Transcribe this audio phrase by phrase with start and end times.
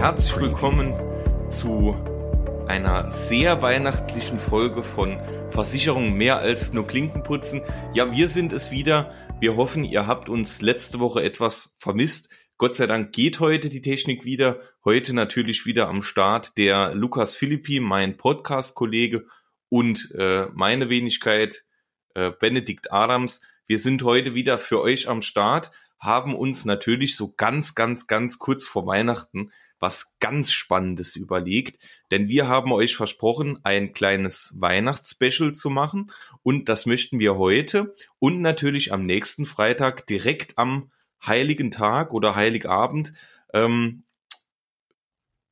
[0.00, 0.94] Herzlich willkommen
[1.50, 1.94] zu
[2.68, 7.60] einer sehr weihnachtlichen Folge von Versicherung mehr als nur Klinkenputzen.
[7.92, 9.12] Ja, wir sind es wieder.
[9.40, 12.30] Wir hoffen, ihr habt uns letzte Woche etwas vermisst.
[12.56, 14.60] Gott sei Dank geht heute die Technik wieder.
[14.86, 19.26] Heute natürlich wieder am Start der Lukas Philippi, mein Podcast-Kollege
[19.68, 21.66] und äh, meine Wenigkeit
[22.14, 23.42] äh, Benedikt Adams.
[23.66, 28.38] Wir sind heute wieder für euch am Start haben uns natürlich so ganz, ganz, ganz
[28.38, 31.80] kurz vor Weihnachten was ganz Spannendes überlegt,
[32.10, 36.12] denn wir haben euch versprochen, ein kleines Weihnachtsspecial zu machen
[36.42, 40.92] und das möchten wir heute und natürlich am nächsten Freitag direkt am
[41.24, 43.12] Heiligen Tag oder Heiligabend.
[43.52, 44.04] Ähm,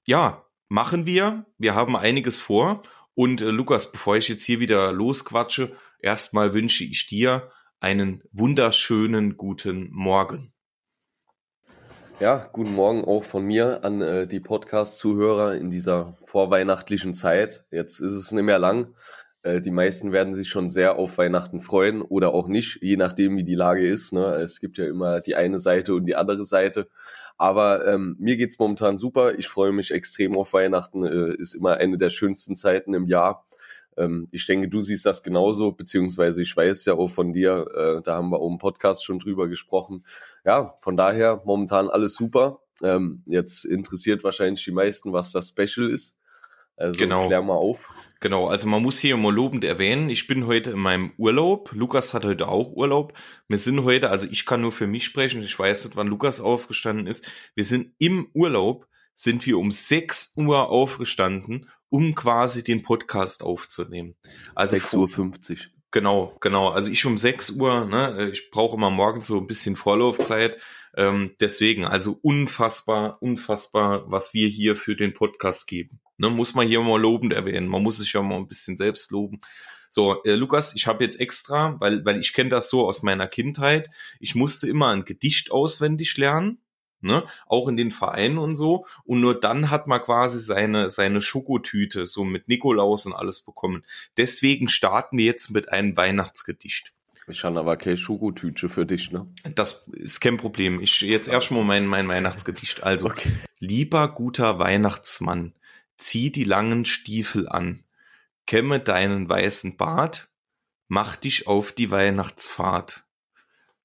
[0.06, 1.46] ja, machen wir.
[1.58, 2.82] Wir haben einiges vor
[3.14, 7.50] und äh, Lukas, bevor ich jetzt hier wieder losquatsche, erstmal wünsche ich dir
[7.80, 10.52] einen wunderschönen guten Morgen.
[12.20, 17.64] Ja, guten Morgen auch von mir an äh, die Podcast-Zuhörer in dieser vorweihnachtlichen Zeit.
[17.70, 18.92] Jetzt ist es nicht mehr lang.
[19.44, 23.36] Äh, die meisten werden sich schon sehr auf Weihnachten freuen oder auch nicht, je nachdem,
[23.36, 24.12] wie die Lage ist.
[24.12, 24.34] Ne?
[24.34, 26.88] Es gibt ja immer die eine Seite und die andere Seite.
[27.36, 29.38] Aber ähm, mir geht's momentan super.
[29.38, 31.04] Ich freue mich extrem auf Weihnachten.
[31.04, 33.46] Äh, ist immer eine der schönsten Zeiten im Jahr.
[33.98, 38.02] Ähm, ich denke, du siehst das genauso, beziehungsweise ich weiß ja auch von dir, äh,
[38.02, 40.04] da haben wir auch im Podcast schon drüber gesprochen.
[40.44, 42.60] Ja, von daher momentan alles super.
[42.82, 46.16] Ähm, jetzt interessiert wahrscheinlich die meisten, was das Special ist.
[46.76, 47.26] Also genau.
[47.26, 47.90] klär mal auf.
[48.20, 51.70] Genau, also man muss hier mal lobend erwähnen, ich bin heute in meinem Urlaub.
[51.72, 53.14] Lukas hat heute auch Urlaub.
[53.48, 56.40] Wir sind heute, also ich kann nur für mich sprechen, ich weiß nicht, wann Lukas
[56.40, 57.24] aufgestanden ist.
[57.54, 64.14] Wir sind im Urlaub, sind wir um 6 Uhr aufgestanden um quasi den Podcast aufzunehmen.
[64.54, 65.56] Also 6.50 Uhr.
[65.90, 66.68] Genau, genau.
[66.68, 70.58] Also ich um 6 Uhr, ne, ich brauche immer morgens so ein bisschen Vorlaufzeit.
[70.96, 76.00] Ähm, deswegen, also unfassbar, unfassbar, was wir hier für den Podcast geben.
[76.18, 77.68] Ne, muss man hier mal lobend erwähnen.
[77.68, 79.40] Man muss sich ja mal ein bisschen selbst loben.
[79.90, 83.26] So, äh, Lukas, ich habe jetzt extra, weil, weil ich kenne das so aus meiner
[83.26, 83.88] Kindheit,
[84.20, 86.60] ich musste immer ein Gedicht auswendig lernen
[87.00, 87.24] ne?
[87.46, 88.86] Auch in den Vereinen und so.
[89.04, 93.84] Und nur dann hat man quasi seine, seine Schokotüte, so mit Nikolaus und alles bekommen.
[94.16, 96.92] Deswegen starten wir jetzt mit einem Weihnachtsgedicht.
[97.30, 99.26] Ich habe aber keine Schokotüte für dich, ne?
[99.54, 100.80] Das ist kein Problem.
[100.80, 102.82] Ich jetzt erstmal mein, mein Weihnachtsgedicht.
[102.84, 103.32] Also, okay.
[103.58, 105.52] lieber guter Weihnachtsmann,
[105.98, 107.84] zieh die langen Stiefel an,
[108.46, 110.30] kämme deinen weißen Bart,
[110.88, 113.04] mach dich auf die Weihnachtsfahrt.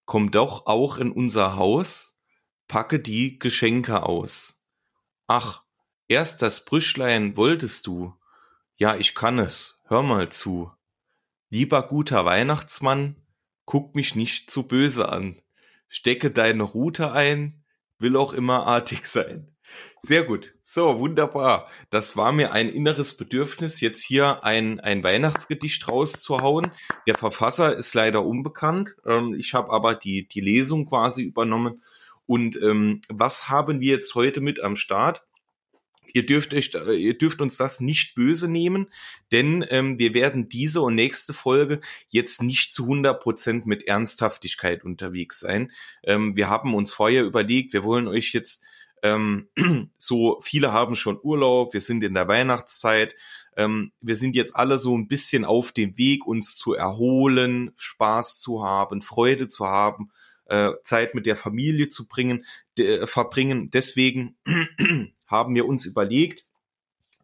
[0.06, 2.13] Komm doch auch in unser Haus,
[2.68, 4.64] Packe die Geschenke aus.
[5.28, 5.64] Ach,
[6.08, 8.14] erst das Brüschlein wolltest du.
[8.76, 10.72] Ja, ich kann es, hör mal zu.
[11.50, 13.16] Lieber guter Weihnachtsmann,
[13.66, 15.42] guck mich nicht zu böse an.
[15.88, 17.64] Stecke deine Rute ein,
[18.00, 19.54] will auch immer artig sein.
[20.02, 20.56] Sehr gut.
[20.62, 21.70] So, wunderbar.
[21.90, 26.72] Das war mir ein inneres Bedürfnis, jetzt hier ein, ein Weihnachtsgedicht rauszuhauen.
[27.08, 28.96] Der Verfasser ist leider unbekannt.
[29.06, 31.82] Ähm, ich habe aber die, die Lesung quasi übernommen
[32.26, 35.26] und ähm, was haben wir jetzt heute mit am Start?
[36.14, 38.88] Ihr dürft euch, ihr dürft uns das nicht böse nehmen,
[39.32, 44.84] denn ähm, wir werden diese und nächste Folge jetzt nicht zu 100 Prozent mit Ernsthaftigkeit
[44.84, 45.72] unterwegs sein.
[46.04, 48.64] Ähm, wir haben uns vorher überlegt, wir wollen euch jetzt
[49.02, 49.50] ähm,
[49.98, 53.16] so viele haben schon Urlaub, wir sind in der Weihnachtszeit,
[53.58, 58.40] ähm, wir sind jetzt alle so ein bisschen auf dem Weg, uns zu erholen, Spaß
[58.40, 60.12] zu haben, Freude zu haben
[60.46, 62.46] äh, Zeit mit der Familie zu bringen,
[62.78, 63.72] de, äh, verbringen.
[63.72, 64.36] Deswegen
[65.28, 66.46] haben wir uns überlegt,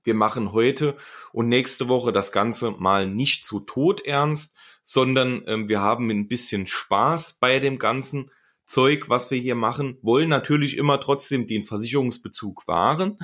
[0.04, 0.96] wir machen heute
[1.34, 6.66] und nächste Woche das Ganze mal nicht so todernst, sondern ähm, wir haben ein bisschen
[6.66, 8.32] Spaß bei dem ganzen
[8.66, 13.18] Zeug, was wir hier machen, wollen natürlich immer trotzdem den Versicherungsbezug wahren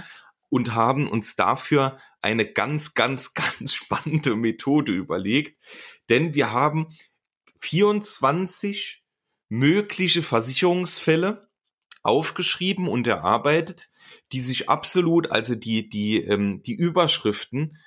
[0.50, 5.62] und haben uns dafür eine ganz, ganz, ganz spannende Methode überlegt,
[6.10, 6.88] denn wir haben
[7.62, 9.05] 24
[9.50, 11.48] mögliche Versicherungsfälle
[12.04, 13.90] aufgeschrieben und erarbeitet,
[14.32, 17.78] die sich absolut, also die, die, ähm, die Überschriften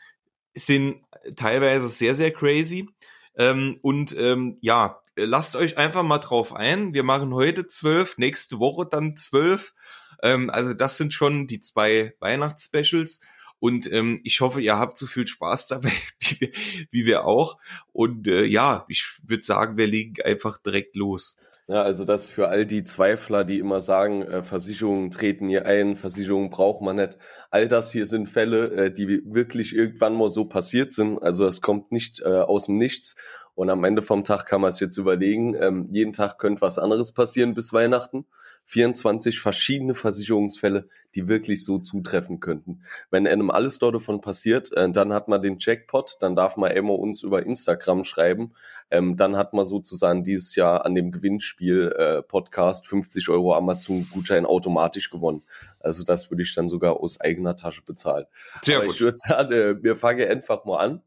[0.55, 1.02] sind
[1.37, 2.88] teilweise sehr, sehr crazy.
[3.37, 6.94] Ähm, und ähm, ja, lasst euch einfach mal drauf ein.
[6.94, 9.75] Wir machen heute zwölf, nächste Woche dann zwölf.
[10.22, 13.20] Ähm, also das sind schon die zwei Weihnachtsspecials.
[13.60, 16.50] Und ähm, ich hoffe, ihr habt so viel Spaß dabei, wie wir,
[16.90, 17.58] wie wir auch.
[17.93, 21.38] Und äh, ja, ich würde sagen, wir legen einfach direkt los.
[21.70, 25.97] Ja, also das für all die Zweifler, die immer sagen, äh, Versicherungen treten hier ein,
[25.97, 27.19] Versicherungen braucht man nicht.
[27.50, 31.23] All das hier sind Fälle, äh, die wirklich irgendwann mal so passiert sind.
[31.23, 33.17] Also es kommt nicht äh, aus dem Nichts.
[33.55, 36.79] Und am Ende vom Tag kann man es jetzt überlegen, ähm, jeden Tag könnte was
[36.79, 38.25] anderes passieren bis Weihnachten.
[38.69, 42.82] 24 verschiedene Versicherungsfälle, die wirklich so zutreffen könnten.
[43.11, 46.73] Wenn einem alles dort davon passiert, äh, dann hat man den Jackpot, dann darf man
[46.73, 48.53] immer uns über Instagram schreiben.
[48.91, 54.44] Ähm, dann hat man sozusagen dieses Jahr an dem Gewinnspiel äh, Podcast 50 Euro Amazon-Gutschein
[54.44, 55.44] automatisch gewonnen.
[55.81, 58.26] Also das würde ich dann sogar aus eigener Tasche bezahlen.
[58.61, 58.97] Sehr Aber gut.
[58.97, 61.03] Ich würde sagen, äh, wir fangen einfach mal an.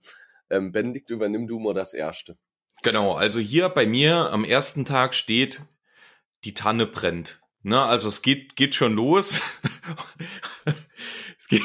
[0.50, 2.38] Ähm, Benedikt, übernimm du mal das erste.
[2.82, 5.62] Genau, also hier bei mir am ersten Tag steht,
[6.44, 7.41] die Tanne brennt.
[7.64, 9.42] Na, also es geht, geht schon los.
[11.40, 11.64] es, geht,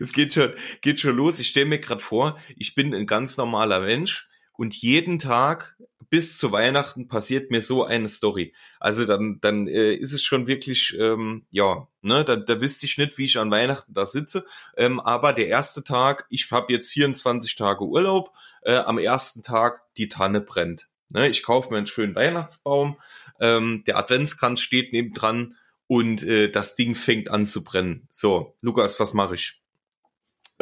[0.00, 1.38] es geht schon, geht schon los.
[1.38, 5.76] Ich stelle mir gerade vor, ich bin ein ganz normaler Mensch und jeden Tag
[6.08, 8.54] bis zu Weihnachten passiert mir so eine Story.
[8.78, 12.98] Also dann, dann äh, ist es schon wirklich, ähm, ja, ne, da, da wüsste ich
[12.98, 14.44] nicht, wie ich an Weihnachten da sitze.
[14.76, 19.84] Ähm, aber der erste Tag, ich habe jetzt 24 Tage Urlaub, äh, am ersten Tag
[19.96, 20.88] die Tanne brennt.
[21.08, 22.98] Ne, ich kaufe mir einen schönen Weihnachtsbaum,
[23.40, 25.56] ähm, der Adventskranz steht nebendran
[25.86, 28.08] und äh, das Ding fängt an zu brennen.
[28.10, 29.62] So, Lukas, was mache ich?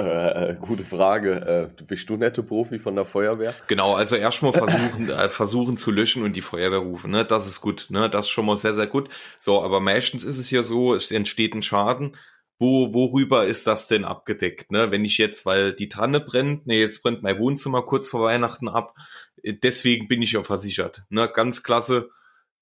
[0.00, 1.70] Äh, gute Frage.
[1.78, 3.54] Äh, bist du nette Profi von der Feuerwehr?
[3.66, 7.10] Genau, also erstmal versuchen, äh, versuchen zu löschen und die Feuerwehr rufen.
[7.10, 7.24] Ne?
[7.24, 7.88] Das ist gut.
[7.90, 8.08] Ne?
[8.08, 9.10] Das ist schon mal sehr, sehr gut.
[9.38, 12.16] So, aber meistens ist es ja so, es entsteht ein Schaden.
[12.58, 14.70] Wo, worüber ist das denn abgedeckt?
[14.72, 14.90] Ne?
[14.90, 18.68] Wenn ich jetzt, weil die Tanne brennt, ne, jetzt brennt mein Wohnzimmer kurz vor Weihnachten
[18.68, 18.94] ab,
[19.42, 21.04] äh, deswegen bin ich ja versichert.
[21.10, 21.28] Ne?
[21.28, 22.10] Ganz klasse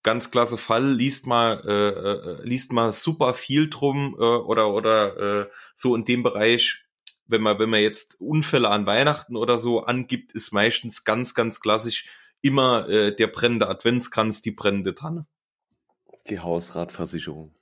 [0.02, 5.16] ganz klasse Fall, liest mal, äh, äh, liest mal super viel drum äh, oder oder
[5.16, 5.46] äh,
[5.76, 6.84] so in dem Bereich.
[7.26, 11.60] Wenn man wenn man jetzt Unfälle an Weihnachten oder so angibt, ist meistens ganz ganz
[11.60, 12.06] klassisch
[12.40, 15.26] immer äh, der brennende Adventskranz, die brennende Tanne.
[16.28, 17.54] Die Hausratversicherung.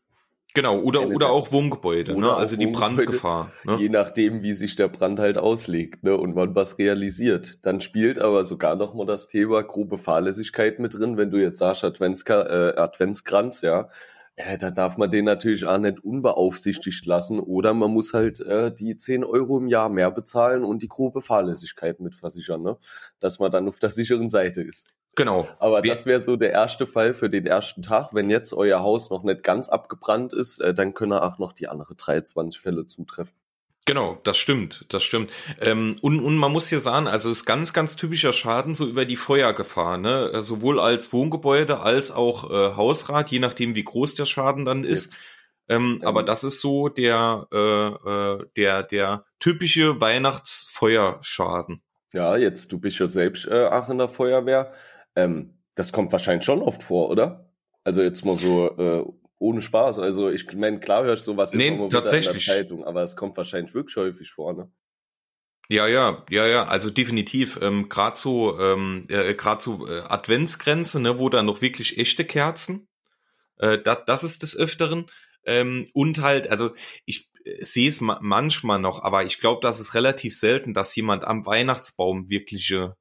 [0.57, 2.17] Genau, oder, oder auch Wohngebäude, ne?
[2.17, 2.35] oder ne?
[2.37, 3.53] also die Brandgefahr.
[3.65, 3.77] Ne?
[3.77, 6.17] Je nachdem, wie sich der Brand halt auslegt ne?
[6.17, 7.59] und man was realisiert.
[7.67, 11.19] Dann spielt aber sogar noch mal das Thema grobe Fahrlässigkeit mit drin.
[11.19, 13.91] Wenn du jetzt sagst, Adventska, äh, Adventskranz, ja,
[14.37, 18.73] äh, da darf man den natürlich auch nicht unbeaufsichtigt lassen oder man muss halt äh,
[18.73, 22.79] die 10 Euro im Jahr mehr bezahlen und die grobe Fahrlässigkeit mitversichern, ne?
[23.21, 24.89] dass man dann auf der sicheren Seite ist.
[25.17, 25.49] Genau.
[25.59, 28.11] Aber das wäre so der erste Fall für den ersten Tag.
[28.13, 31.69] Wenn jetzt euer Haus noch nicht ganz abgebrannt ist, äh, dann können auch noch die
[31.69, 33.35] anderen 23 Fälle zutreffen.
[33.87, 35.31] Genau, das stimmt, das stimmt.
[35.61, 39.05] Ähm, und, und man muss hier sagen, also ist ganz, ganz typischer Schaden so über
[39.05, 40.33] die Feuergefahr, ne?
[40.35, 44.85] Äh, sowohl als Wohngebäude als auch äh, Hausrat, je nachdem wie groß der Schaden dann
[44.85, 45.29] ist.
[45.69, 51.81] Ähm, ähm, aber das ist so der, äh, äh, der, der typische Weihnachtsfeuerschaden.
[52.13, 54.73] Ja, jetzt, du bist ja selbst äh, auch in der Feuerwehr.
[55.17, 57.51] Ähm, das kommt wahrscheinlich schon oft vor, oder?
[57.85, 59.05] Also jetzt mal so äh,
[59.39, 59.99] ohne Spaß.
[59.99, 62.47] Also ich meine, klar hörst du sowas nee, immer tatsächlich.
[62.49, 64.71] in der Zeitung, aber es kommt wahrscheinlich wirklich häufig vor, ne?
[65.69, 67.59] Ja, ja, ja, ja, also definitiv.
[67.61, 72.25] Ähm, gerade so, ähm, äh, gerade so äh, Adventsgrenze, ne, wo dann noch wirklich echte
[72.25, 72.89] Kerzen.
[73.59, 75.07] Äh, das, das ist des Öfteren.
[75.45, 76.73] Ähm, und halt, also
[77.05, 80.95] ich äh, sehe es ma manchmal noch, aber ich glaube, das ist relativ selten, dass
[80.95, 82.97] jemand am Weihnachtsbaum wirkliche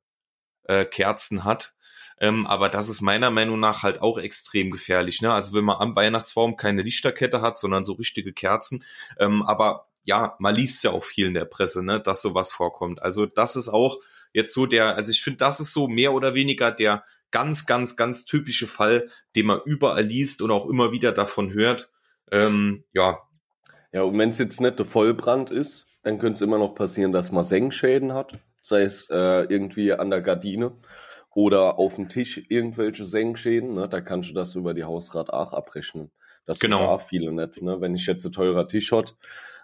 [0.63, 1.74] äh, Kerzen hat.
[2.19, 5.21] Ähm, aber das ist meiner Meinung nach halt auch extrem gefährlich.
[5.21, 5.33] Ne?
[5.33, 8.83] Also wenn man am Weihnachtsbaum keine Lichterkette hat, sondern so richtige Kerzen.
[9.19, 13.01] Ähm, aber ja, man liest ja auch viel in der Presse, ne, dass sowas vorkommt.
[13.01, 13.97] Also das ist auch
[14.33, 17.95] jetzt so der, also ich finde, das ist so mehr oder weniger der ganz, ganz,
[17.95, 21.91] ganz typische Fall, den man überall liest und auch immer wieder davon hört.
[22.31, 23.19] Ähm, ja.
[23.91, 27.11] Ja, und wenn es jetzt nicht der Vollbrand ist, dann könnte es immer noch passieren,
[27.11, 30.73] dass man Senkschäden hat, sei es äh, irgendwie an der Gardine
[31.35, 35.51] oder auf dem Tisch irgendwelche Senkschäden, ne, da kannst du das über die Hausrat auch
[35.53, 36.09] abrechnen.
[36.45, 36.85] Das genau.
[36.85, 37.61] auch viele nicht.
[37.61, 37.81] Ne?
[37.81, 39.17] Wenn ich jetzt ein teurer Tisch hat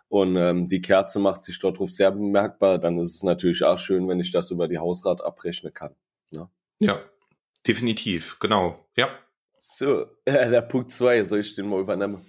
[0.09, 3.79] und ähm, die Kerze macht sich dort drauf sehr bemerkbar, dann ist es natürlich auch
[3.79, 5.95] schön, wenn ich das über die Hausrat abrechnen kann.
[6.31, 6.49] Ne?
[6.79, 6.99] Ja,
[7.65, 8.85] definitiv, genau.
[8.97, 9.07] Ja.
[9.57, 12.25] So, äh, der Punkt zwei, soll ich den mal übernehmen?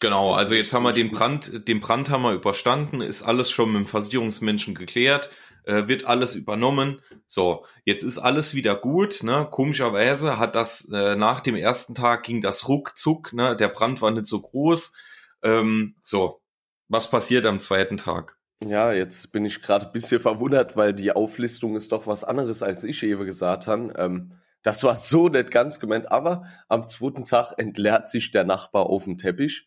[0.00, 3.72] Genau, also jetzt haben wir den Brand, den Brand haben wir überstanden, ist alles schon
[3.72, 5.30] mit dem Versicherungsmenschen geklärt
[5.64, 7.00] äh, wird alles übernommen.
[7.26, 9.22] So, jetzt ist alles wieder gut.
[9.22, 9.46] Ne?
[9.50, 13.32] Komischerweise hat das äh, nach dem ersten Tag ging das ruckzuck.
[13.32, 13.56] Ne?
[13.56, 14.94] Der Brand war nicht so groß.
[15.42, 16.40] Ähm, so,
[16.88, 18.38] was passiert am zweiten Tag?
[18.64, 22.62] Ja, jetzt bin ich gerade ein bisschen verwundert, weil die Auflistung ist doch was anderes,
[22.62, 23.92] als ich eben gesagt habe.
[23.96, 28.86] Ähm, das war so nicht ganz gemeint, aber am zweiten Tag entleert sich der Nachbar
[28.86, 29.66] auf dem Teppich.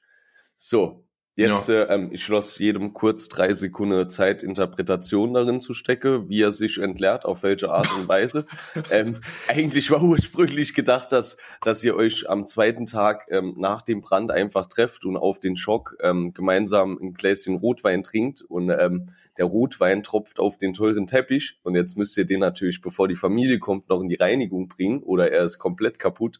[0.55, 1.04] So,
[1.37, 1.83] Jetzt, ja.
[1.83, 6.53] äh, ähm, ich schloss jedem kurz drei Sekunden Zeit, Interpretation darin zu stecken, wie er
[6.53, 8.45] sich entleert, auf welche Art und Weise.
[8.89, 13.99] ähm, eigentlich war ursprünglich gedacht, dass, dass ihr euch am zweiten Tag ähm, nach dem
[13.99, 19.09] Brand einfach trefft und auf den Schock ähm, gemeinsam ein Gläschen Rotwein trinkt und ähm,
[19.37, 23.17] der Rotwein tropft auf den teuren Teppich und jetzt müsst ihr den natürlich, bevor die
[23.17, 26.39] Familie kommt, noch in die Reinigung bringen oder er ist komplett kaputt.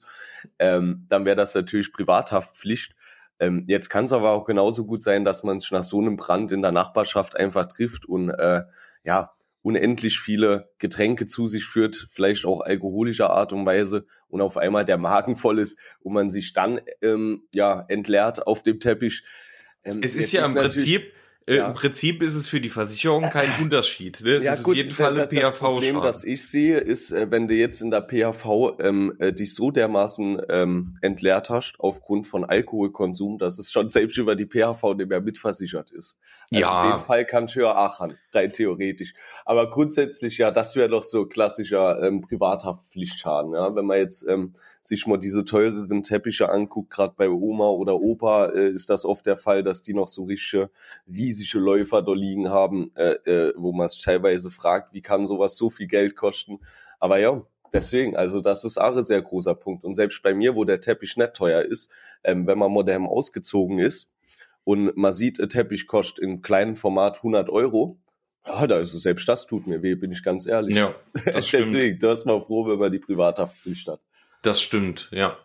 [0.58, 2.96] Ähm, dann wäre das natürlich Privathaftpflicht.
[3.40, 6.18] Ähm, jetzt kann es aber auch genauso gut sein, dass man sich nach so einem
[6.18, 8.64] Brand in der Nachbarschaft einfach trifft und äh,
[9.04, 14.58] ja, unendlich viele Getränke zu sich führt, vielleicht auch alkoholischer Art und Weise und auf
[14.58, 19.24] einmal der Magen voll ist und man sich dann ähm, ja entleert auf dem Teppich.
[19.84, 21.12] Ähm, es ist ja im Prinzip
[21.48, 21.68] äh, ja.
[21.68, 24.20] Im Prinzip ist es für die Versicherung kein Unterschied.
[24.22, 24.32] Ne?
[24.32, 25.42] Es ja, ist gut, auf jeden Fall ein PHV.
[25.42, 29.32] Das Problem, das ich sehe, ist, äh, wenn du jetzt in der PHV ähm, äh,
[29.32, 34.48] dich so dermaßen ähm, entleert hast aufgrund von Alkoholkonsum, dass es schon selbst über die
[34.48, 36.18] PHV nicht mehr mitversichert ist.
[36.52, 36.92] Also ja.
[36.92, 39.14] den Fall kann ich ja Aachen, rein theoretisch.
[39.46, 43.54] Aber grundsätzlich, ja, das wäre doch so klassischer ähm, Privathaftpflichtschaden.
[43.54, 43.76] Ja?
[43.76, 44.54] Wenn man jetzt ähm,
[44.88, 49.26] sich mal diese teureren Teppiche anguckt, gerade bei Oma oder Opa, äh, ist das oft
[49.26, 50.70] der Fall, dass die noch so richtige,
[51.08, 55.58] riesige Läufer da liegen haben, äh, äh, wo man es teilweise fragt, wie kann sowas
[55.58, 56.60] so viel Geld kosten.
[57.00, 57.42] Aber ja,
[57.74, 59.84] deswegen, also das ist auch ein sehr großer Punkt.
[59.84, 61.90] Und selbst bei mir, wo der Teppich nicht teuer ist,
[62.24, 64.12] ähm, wenn man modern ausgezogen ist
[64.64, 67.98] und man sieht, ein Teppich kostet in kleinem Format 100 Euro,
[68.46, 70.76] ja, da ist es selbst das tut mir weh, bin ich ganz ehrlich.
[70.76, 70.94] Ja,
[71.26, 74.00] das Deswegen, du hast mal froh, wenn man die Privathaftpflicht hat.
[74.46, 75.38] Das stimmt, ja.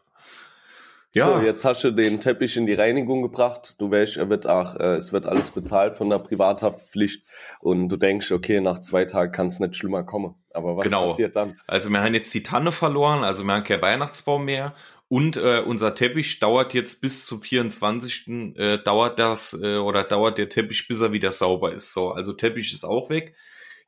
[1.15, 1.27] Ja.
[1.27, 3.75] So, jetzt hast du den Teppich in die Reinigung gebracht.
[3.79, 7.25] Du weißt, er wird auch, äh, es wird alles bezahlt von der Privathaftpflicht
[7.59, 10.37] und du denkst, okay, nach zwei Tagen kann es nicht schlimmer kommen.
[10.53, 11.07] Aber was genau.
[11.07, 11.59] passiert dann?
[11.67, 14.73] Also wir haben jetzt die Tanne verloren, also wir haben kein Weihnachtsbaum mehr
[15.09, 18.57] und äh, unser Teppich dauert jetzt bis zum 24.
[18.57, 21.93] Äh, dauert das äh, oder dauert der Teppich, bis er wieder sauber ist.
[21.93, 23.35] So, also Teppich ist auch weg.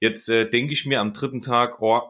[0.00, 2.00] Jetzt äh, denke ich mir am dritten Tag, oh,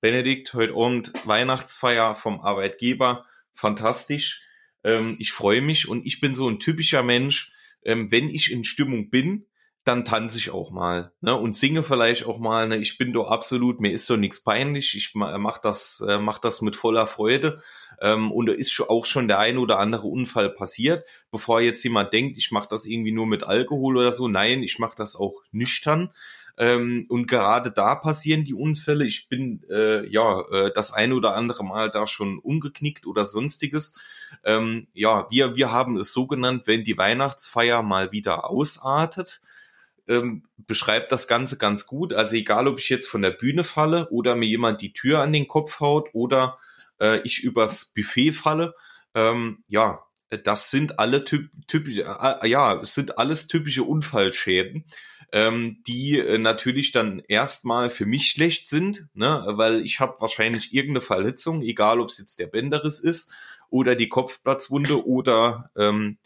[0.00, 3.24] Benedikt, heute Abend Weihnachtsfeier vom Arbeitgeber,
[3.54, 4.42] fantastisch.
[4.84, 8.64] Ähm, ich freue mich und ich bin so ein typischer Mensch, ähm, wenn ich in
[8.64, 9.46] Stimmung bin,
[9.86, 12.66] dann tanze ich auch mal ne, und singe vielleicht auch mal.
[12.66, 14.96] Ne, ich bin doch absolut, mir ist so nichts peinlich.
[14.96, 17.62] Ich mach das, äh, mach das mit voller Freude.
[18.00, 22.12] Ähm, und da ist auch schon der ein oder andere Unfall passiert, bevor jetzt jemand
[22.12, 24.26] denkt, ich mache das irgendwie nur mit Alkohol oder so.
[24.26, 26.12] Nein, ich mache das auch nüchtern.
[26.58, 29.04] Ähm, und gerade da passieren die Unfälle.
[29.04, 34.00] Ich bin äh, ja äh, das ein oder andere Mal da schon umgeknickt oder sonstiges.
[34.42, 39.42] Ähm, ja, wir, wir haben es so genannt, wenn die Weihnachtsfeier mal wieder ausartet,
[40.08, 42.14] ähm, beschreibt das Ganze ganz gut.
[42.14, 45.32] Also egal, ob ich jetzt von der Bühne falle oder mir jemand die Tür an
[45.32, 46.58] den Kopf haut oder
[47.00, 48.74] äh, ich übers Buffet falle,
[49.14, 50.02] ähm, ja,
[50.44, 54.84] das sind alle typ, typische, äh, ja, es sind alles typische Unfallschäden
[55.32, 59.44] ähm, die äh, natürlich dann erstmal für mich schlecht sind, ne?
[59.48, 63.32] weil ich habe wahrscheinlich irgendeine Verletzung, egal ob es jetzt der Bänderriss ist
[63.70, 66.18] oder die Kopfplatzwunde oder ähm,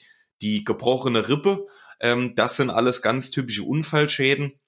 [0.43, 1.67] die gebrochene Rippe.
[2.01, 4.59] Ähm, das sind alles ganz typische Unfallschäden.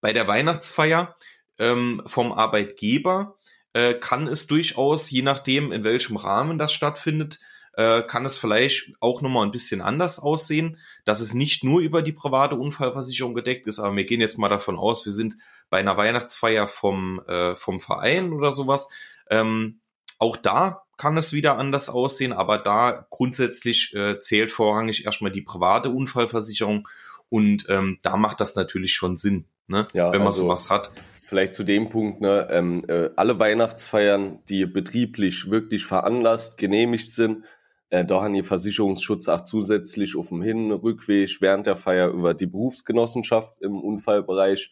[0.00, 1.16] Bei der Weihnachtsfeier
[1.58, 3.38] ähm, vom Arbeitgeber
[3.72, 7.38] äh, kann es durchaus, je nachdem, in welchem Rahmen das stattfindet,
[7.74, 12.02] äh, kann es vielleicht auch nochmal ein bisschen anders aussehen, dass es nicht nur über
[12.02, 15.36] die private Unfallversicherung gedeckt ist, aber wir gehen jetzt mal davon aus, wir sind
[15.70, 18.90] bei einer Weihnachtsfeier vom, äh, vom Verein oder sowas.
[19.30, 19.80] Ähm,
[20.18, 25.42] auch da kann es wieder anders aussehen, aber da grundsätzlich äh, zählt vorrangig erstmal die
[25.42, 26.86] private Unfallversicherung
[27.28, 29.86] und ähm, da macht das natürlich schon Sinn, ne?
[29.94, 30.90] ja, wenn man also, sowas hat.
[31.24, 37.44] Vielleicht zu dem Punkt, ne, ähm, äh, alle Weihnachtsfeiern, die betrieblich wirklich veranlasst, genehmigt sind,
[37.92, 42.32] äh, da haben die Versicherungsschutz auch zusätzlich auf dem Hin-, Rückweg während der Feier über
[42.32, 44.70] die Berufsgenossenschaft im Unfallbereich.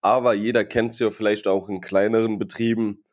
[0.00, 3.04] Aber jeder kennt es ja vielleicht auch in kleineren Betrieben.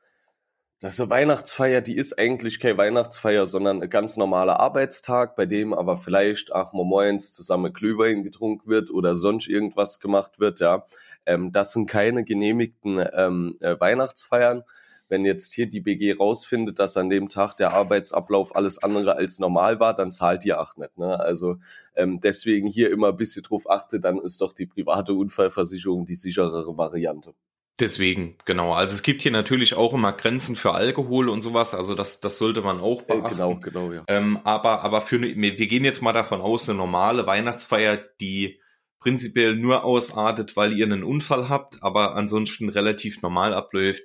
[0.80, 5.46] Das ist eine Weihnachtsfeier, die ist eigentlich keine Weihnachtsfeier, sondern ein ganz normaler Arbeitstag, bei
[5.46, 10.86] dem aber vielleicht auch moins zusammen Glühwein getrunken wird oder sonst irgendwas gemacht wird, ja.
[11.26, 14.64] Ähm, das sind keine genehmigten ähm, äh, Weihnachtsfeiern
[15.12, 19.40] wenn jetzt hier die BG rausfindet, dass an dem Tag der Arbeitsablauf alles andere als
[19.40, 20.98] normal war, dann zahlt die auch nicht.
[20.98, 21.20] Ne?
[21.20, 21.58] Also
[21.96, 26.16] ähm, deswegen hier immer ein bisschen drauf achte, dann ist doch die private Unfallversicherung die
[26.16, 27.34] sicherere Variante.
[27.78, 28.74] Deswegen, genau.
[28.74, 31.76] Also es gibt hier natürlich auch immer Grenzen für Alkohol und sowas.
[31.76, 33.36] Also das, das sollte man auch beachten.
[33.36, 34.04] Genau, genau, ja.
[34.08, 38.62] Ähm, aber, aber für eine, wir gehen jetzt mal davon aus, eine normale Weihnachtsfeier, die
[39.00, 44.04] prinzipiell nur ausartet, weil ihr einen Unfall habt, aber ansonsten relativ normal abläuft,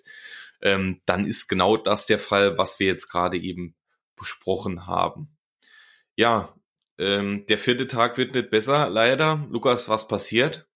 [0.63, 3.75] ähm, dann ist genau das der Fall, was wir jetzt gerade eben
[4.17, 5.37] besprochen haben.
[6.17, 6.55] Ja,
[6.99, 9.47] ähm, der vierte Tag wird nicht besser, leider.
[9.51, 10.67] Lukas, was passiert?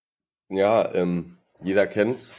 [0.49, 2.35] Ja, ähm, jeder kennt's.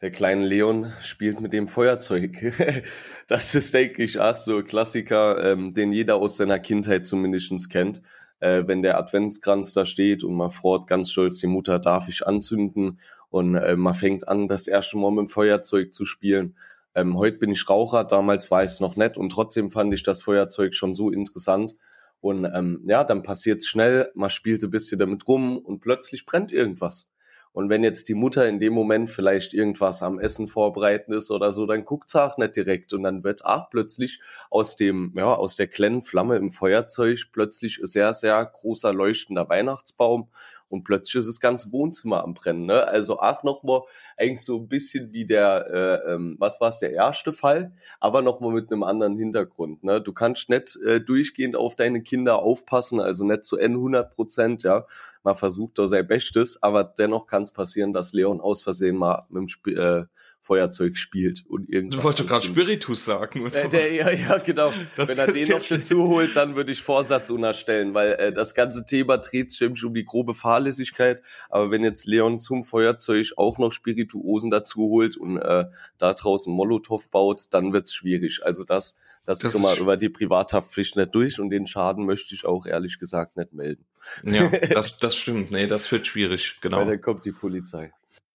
[0.00, 2.54] Der kleine Leon spielt mit dem Feuerzeug.
[3.26, 7.68] das ist, denke ich, auch so ein Klassiker, ähm, den jeder aus seiner Kindheit zumindest
[7.68, 8.02] kennt.
[8.38, 12.26] Äh, wenn der Adventskranz da steht und man freut ganz stolz, die Mutter darf ich
[12.26, 16.56] anzünden und äh, man fängt an, das erste Mal mit dem Feuerzeug zu spielen.
[16.94, 20.02] Ähm, heute bin ich Raucher, damals war ich es noch nett und trotzdem fand ich
[20.02, 21.74] das Feuerzeug schon so interessant.
[22.20, 26.52] Und ähm, ja, dann passiert's schnell, man spielt ein bisschen damit rum und plötzlich brennt
[26.52, 27.08] irgendwas.
[27.52, 31.50] Und wenn jetzt die Mutter in dem Moment vielleicht irgendwas am Essen vorbereiten ist oder
[31.50, 35.56] so, dann guckt's auch nicht direkt und dann wird auch plötzlich aus dem, ja, aus
[35.56, 40.28] der kleinen Flamme im Feuerzeug plötzlich sehr, sehr großer leuchtender Weihnachtsbaum
[40.68, 42.66] und plötzlich ist das ganze Wohnzimmer am Brennen.
[42.66, 42.86] Ne?
[42.86, 43.82] Also auch nochmal
[44.16, 45.66] eigentlich so ein bisschen wie der,
[46.06, 49.84] äh, ähm, was war es, der erste Fall, aber nochmal mit einem anderen Hintergrund.
[49.84, 50.00] Ne?
[50.00, 54.62] Du kannst nicht äh, durchgehend auf deine Kinder aufpassen, also nicht zu N 100 Prozent,
[54.62, 54.86] ja.
[55.22, 59.26] Man versucht da sein Bestes, aber dennoch kann es passieren, dass Leon aus Versehen mal
[59.28, 60.04] mit dem Sp äh,
[60.40, 62.00] Feuerzeug spielt und irgendwas.
[62.00, 63.64] Du wolltest gerade Spiritus sagen, oder?
[63.64, 64.72] Äh, der, ja, ja, genau.
[64.96, 68.54] Das Wenn er den noch dazu holt, dann würde ich Vorsatz unterstellen, weil äh, das
[68.54, 71.22] ganze Thema dreht sich um die grobe Fahrlässigkeit.
[71.50, 75.66] Aber wenn jetzt Leon zum Feuerzeug auch noch Spirituosen dazu holt und äh,
[75.98, 78.40] da draußen Molotow baut, dann wird's schwierig.
[78.44, 78.96] Also das,
[79.28, 82.64] das, das kommen wir über die Privathaftpflicht nicht durch und den Schaden möchte ich auch
[82.64, 83.84] ehrlich gesagt nicht melden.
[84.22, 85.50] Ja, das, das stimmt.
[85.50, 86.78] Nee, das wird schwierig, genau.
[86.78, 87.92] Weil dann kommt die Polizei.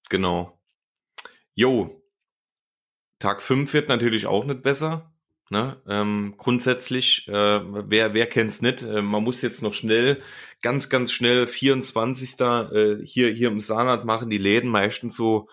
[0.09, 0.55] Genau.
[1.55, 1.99] Jo,
[3.17, 5.11] Tag 5 wird natürlich auch nicht besser.
[5.49, 5.81] Ne?
[5.87, 10.21] Ähm, grundsätzlich, äh, wer, wer kennt's nicht, äh, man muss jetzt noch schnell,
[10.61, 12.39] ganz, ganz schnell 24.
[12.39, 15.49] Äh, hier, hier im Saarland machen die Läden meistens so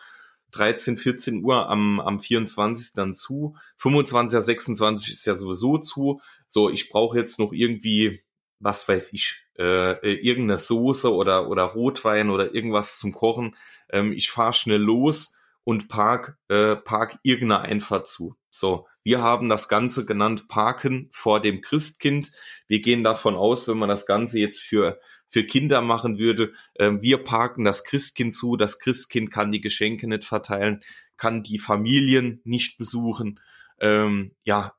[0.52, 2.92] 13, 14 Uhr am, am 24.
[2.94, 3.56] dann zu.
[3.76, 6.20] 25, 26 ist ja sowieso zu.
[6.48, 8.22] So, ich brauche jetzt noch irgendwie,
[8.58, 13.56] was weiß ich, äh, äh, irgendeine Soße oder, oder Rotwein oder irgendwas zum Kochen.
[13.90, 18.36] Ähm, ich fahre schnell los und park, äh, park irgendeiner Einfahrt zu.
[18.50, 22.32] So, wir haben das Ganze genannt Parken vor dem Christkind.
[22.66, 24.98] Wir gehen davon aus, wenn man das Ganze jetzt für
[25.30, 30.08] für Kinder machen würde, äh, wir parken das Christkind zu, das Christkind kann die Geschenke
[30.08, 30.80] nicht verteilen,
[31.16, 33.40] kann die Familien nicht besuchen.
[33.80, 34.74] Ähm, ja,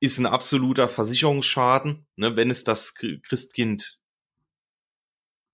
[0.00, 3.98] ist ein absoluter Versicherungsschaden, ne, wenn es das Christkind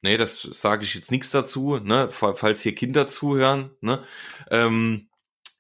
[0.03, 3.71] Nee, das sage ich jetzt nichts dazu, ne, falls hier Kinder zuhören.
[3.83, 4.03] Ne?
[4.51, 5.11] Ähm,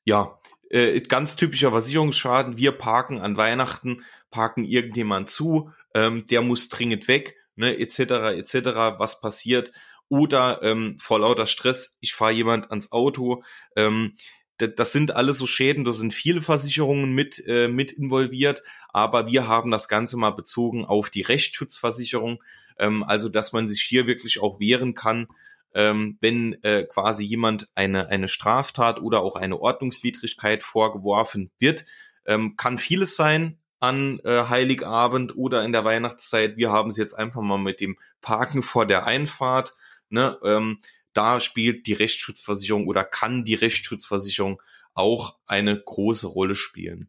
[0.04, 0.38] ja,
[0.70, 2.56] äh, ganz typischer Versicherungsschaden.
[2.56, 8.34] Wir parken an Weihnachten, parken irgendjemand zu, ähm, der muss dringend weg, ne, etc.
[8.36, 8.98] etc.
[8.98, 9.72] Was passiert?
[10.08, 13.44] Oder ähm, vor lauter Stress, ich fahre jemand ans Auto.
[13.76, 14.16] Ähm,
[14.58, 19.48] das sind alles so Schäden, da sind viele Versicherungen mit, äh, mit involviert, aber wir
[19.48, 22.42] haben das Ganze mal bezogen auf die Rechtsschutzversicherung.
[22.78, 25.28] Ähm, also, dass man sich hier wirklich auch wehren kann,
[25.74, 31.84] ähm, wenn äh, quasi jemand eine, eine Straftat oder auch eine Ordnungswidrigkeit vorgeworfen wird.
[32.26, 36.56] Ähm, kann vieles sein an äh, Heiligabend oder in der Weihnachtszeit.
[36.56, 39.72] Wir haben es jetzt einfach mal mit dem Parken vor der Einfahrt.
[40.10, 40.38] Ne?
[40.44, 40.78] Ähm,
[41.12, 44.62] da spielt die Rechtsschutzversicherung oder kann die Rechtsschutzversicherung
[44.94, 47.08] auch eine große Rolle spielen.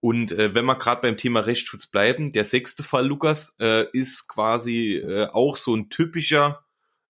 [0.00, 4.28] Und äh, wenn wir gerade beim Thema Rechtsschutz bleiben, der sechste Fall, Lukas, äh, ist
[4.28, 6.64] quasi äh, auch so ein typischer,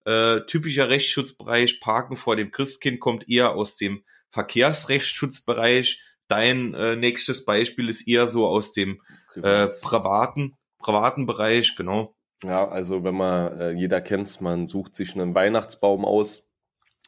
[0.05, 1.81] äh, typischer Rechtsschutzbereich.
[1.81, 6.03] Parken vor dem Christkind kommt eher aus dem Verkehrsrechtsschutzbereich.
[6.33, 9.01] Dein äh, nächstes Beispiel ist eher so aus dem
[9.35, 12.15] äh, privaten, privaten Bereich, genau.
[12.43, 16.49] Ja, also wenn man, äh, jeder kennt's, man sucht sich einen Weihnachtsbaum aus.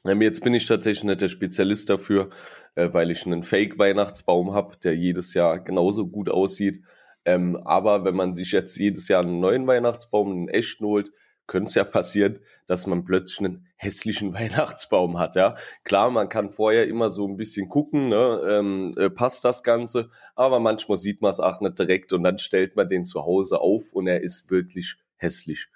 [0.06, 2.30] Ähm, jetzt bin ich tatsächlich nicht der Spezialist dafür
[2.74, 6.82] äh, weil ich einen Fake-Weihnachtsbaum habe, der jedes Jahr genauso gut aussieht.
[7.24, 11.10] Ähm, aber wenn man sich jetzt jedes Jahr einen neuen Weihnachtsbaum, einen echten holt,
[11.46, 15.54] könnte es ja passieren, dass man plötzlich einen hässlichen Weihnachtsbaum hat, ja.
[15.84, 20.10] Klar, man kann vorher immer so ein bisschen gucken, ne, ähm, äh, passt das Ganze,
[20.34, 23.60] aber manchmal sieht man es auch nicht direkt und dann stellt man den zu Hause
[23.60, 25.68] auf und er ist wirklich hässlich.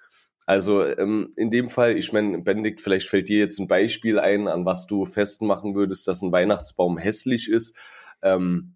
[0.49, 4.47] Also ähm, in dem Fall, ich meine, Benedikt, vielleicht fällt dir jetzt ein Beispiel ein,
[4.47, 7.75] an was du festmachen würdest, dass ein Weihnachtsbaum hässlich ist.
[8.23, 8.73] Ähm,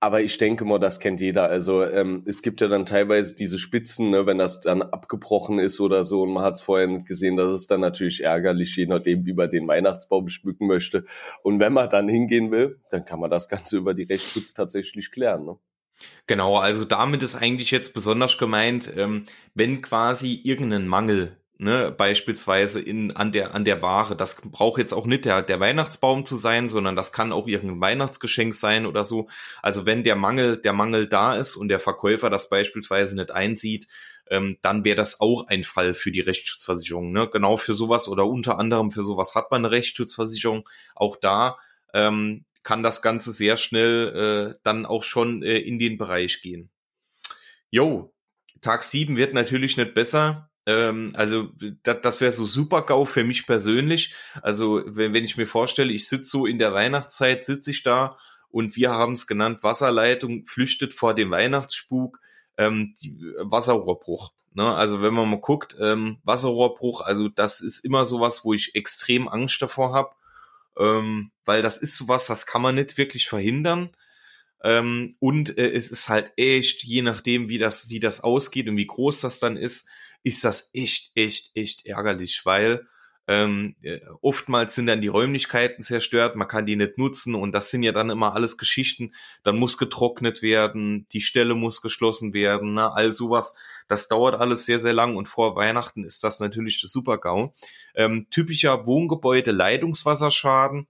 [0.00, 1.48] aber ich denke mal, das kennt jeder.
[1.50, 5.80] Also ähm, es gibt ja dann teilweise diese Spitzen, ne, wenn das dann abgebrochen ist
[5.80, 8.86] oder so und man hat es vorher nicht gesehen, das ist dann natürlich ärgerlich, je
[8.86, 11.04] nachdem, wie man den Weihnachtsbaum schmücken möchte.
[11.42, 15.10] Und wenn man dann hingehen will, dann kann man das Ganze über die Rechtsschutz tatsächlich
[15.10, 15.44] klären.
[15.44, 15.56] Ne?
[16.28, 22.80] Genau, also damit ist eigentlich jetzt besonders gemeint, ähm, wenn quasi irgendein Mangel ne, beispielsweise
[22.80, 24.16] in, an der, an der Ware.
[24.16, 27.80] Das braucht jetzt auch nicht der, der Weihnachtsbaum zu sein, sondern das kann auch irgendein
[27.80, 29.28] Weihnachtsgeschenk sein oder so.
[29.62, 33.88] Also wenn der Mangel, der Mangel da ist und der Verkäufer das beispielsweise nicht einsieht,
[34.30, 37.12] ähm, dann wäre das auch ein Fall für die Rechtsschutzversicherung.
[37.12, 37.28] Ne?
[37.28, 40.68] Genau für sowas oder unter anderem für sowas hat man eine Rechtsschutzversicherung.
[40.94, 41.56] Auch da
[41.92, 46.70] ähm, kann das Ganze sehr schnell äh, dann auch schon äh, in den Bereich gehen.
[47.70, 48.14] Jo,
[48.60, 50.50] Tag sieben wird natürlich nicht besser.
[50.68, 51.48] Ähm, also
[51.82, 54.14] das, das wäre so super GAU für mich persönlich.
[54.42, 58.18] Also wenn, wenn ich mir vorstelle, ich sitze so in der Weihnachtszeit, sitze ich da
[58.50, 62.20] und wir haben es genannt, Wasserleitung flüchtet vor dem Weihnachtsspuk,
[62.58, 64.32] ähm, die, Wasserrohrbruch.
[64.52, 64.74] Ne?
[64.74, 69.26] Also wenn man mal guckt, ähm, Wasserrohrbruch, also das ist immer sowas, wo ich extrem
[69.26, 70.10] Angst davor habe,
[70.78, 73.88] ähm, weil das ist sowas, das kann man nicht wirklich verhindern.
[74.62, 78.76] Ähm, und äh, es ist halt echt, je nachdem, wie das, wie das ausgeht und
[78.76, 79.88] wie groß das dann ist,
[80.28, 82.86] ist das echt, echt, echt ärgerlich, weil
[83.26, 87.70] ähm, äh, oftmals sind dann die Räumlichkeiten zerstört, man kann die nicht nutzen und das
[87.70, 89.14] sind ja dann immer alles Geschichten.
[89.42, 93.54] Dann muss getrocknet werden, die Stelle muss geschlossen werden, ne, all sowas.
[93.86, 97.54] Das dauert alles sehr, sehr lang und vor Weihnachten ist das natürlich das Super-GAU.
[97.94, 100.86] Ähm, typischer Wohngebäude Leitungswasserschaden.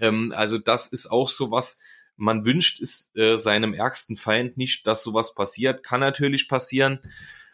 [0.00, 1.78] Ähm, also das ist auch sowas,
[2.16, 5.82] man wünscht es äh, seinem ärgsten Feind nicht, dass sowas passiert.
[5.82, 7.00] Kann natürlich passieren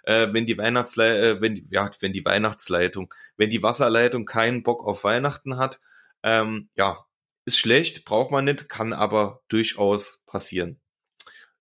[0.09, 4.63] äh, wenn die Weihnachtsle äh, wenn die, ja, wenn die Weihnachtsleitung, wenn die Wasserleitung keinen
[4.63, 5.81] Bock auf Weihnachten hat,
[6.23, 7.05] ähm, ja,
[7.45, 10.81] ist schlecht, braucht man nicht, kann aber durchaus passieren.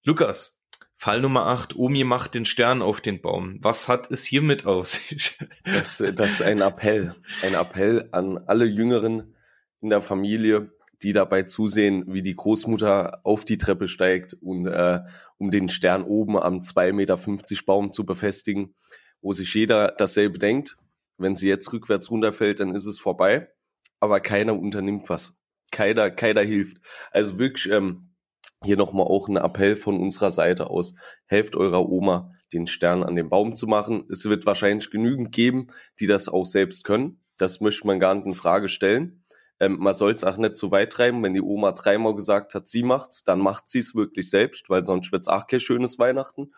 [0.04, 0.64] Lukas,
[0.96, 3.60] Fall Nummer 8, Omi macht den Stern auf den Baum.
[3.62, 5.38] Was hat es hiermit auf sich?
[5.66, 7.14] Das, das ist ein Appell.
[7.44, 9.36] Ein Appell an alle Jüngeren
[9.82, 10.72] in der Familie,
[11.04, 15.02] die dabei zusehen, wie die Großmutter auf die Treppe steigt und äh,
[15.38, 17.18] um den Stern oben am 2,50 Meter
[17.66, 18.76] Baum zu befestigen,
[19.22, 20.78] wo sich jeder dasselbe denkt.
[21.18, 23.50] Wenn sie jetzt rückwärts runterfällt, dann ist es vorbei.
[24.00, 25.36] Aber keiner unternimmt was.
[25.72, 26.78] Keiner, keiner hilft.
[27.12, 28.14] Also wirklich ähm,
[28.64, 30.96] hier nochmal auch ein Appell von unserer Seite aus.
[31.26, 34.06] Helft eurer Oma, den Stern an den Baum zu machen.
[34.12, 35.68] Es wird wahrscheinlich genügend geben,
[36.00, 37.22] die das auch selbst können.
[37.38, 39.24] Das möchte man gar nicht in Frage stellen.
[39.60, 41.24] Ähm, man soll es auch nicht zu weit treiben.
[41.24, 44.86] Wenn die Oma dreimal gesagt hat, sie macht's, dann macht sie es wirklich selbst, weil
[44.86, 46.52] sonst wird's auch kein schönes Weihnachten.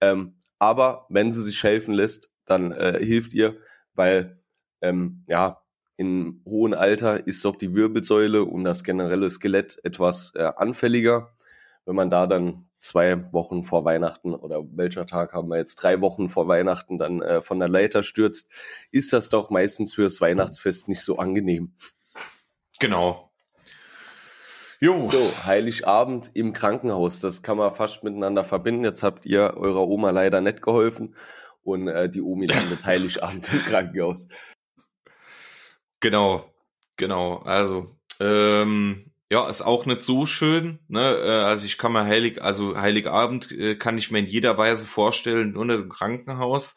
[0.00, 3.56] Ähm, aber wenn sie sich helfen lässt, dann äh, hilft ihr,
[3.94, 4.40] weil
[4.80, 5.62] ähm, ja
[5.96, 11.34] im hohen Alter ist doch die Wirbelsäule und das generelle Skelett etwas äh, anfälliger.
[11.86, 16.00] Wenn man da dann zwei Wochen vor Weihnachten oder welcher Tag haben wir jetzt drei
[16.00, 18.50] Wochen vor Weihnachten dann äh, von der Leiter stürzt,
[18.90, 21.74] ist das doch meistens fürs Weihnachtsfest nicht so angenehm.
[22.78, 23.32] Genau.
[24.78, 25.08] Jo.
[25.10, 28.84] So, Heiligabend im Krankenhaus, das kann man fast miteinander verbinden.
[28.84, 31.16] Jetzt habt ihr eurer Oma leider nicht geholfen
[31.62, 34.28] und äh, die Omi dann mit Heiligabend im Krankenhaus.
[36.00, 36.52] Genau,
[36.96, 37.38] genau.
[37.38, 40.78] Also, ähm, ja, ist auch nicht so schön.
[40.88, 41.00] Ne?
[41.00, 44.86] Äh, also ich kann mir Heilig, also Heiligabend äh, kann ich mir in jeder Weise
[44.86, 46.76] vorstellen, nur nicht im Krankenhaus.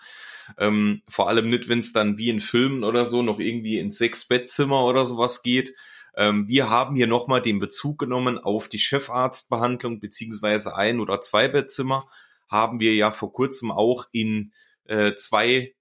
[0.58, 3.98] Ähm, vor allem nicht, wenn es dann wie in Filmen oder so noch irgendwie ins
[3.98, 5.74] Sechs-Bettzimmer oder sowas geht.
[6.16, 11.48] Ähm, wir haben hier nochmal den Bezug genommen auf die Chefarztbehandlung beziehungsweise ein- oder zwei
[11.48, 12.08] Bettzimmer.
[12.48, 14.52] Haben wir ja vor kurzem auch in
[14.86, 15.76] äh, zwei